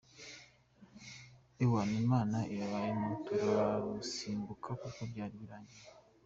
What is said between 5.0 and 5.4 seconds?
byari